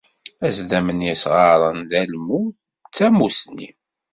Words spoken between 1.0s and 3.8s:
yisɣaren d almud, d tamussni.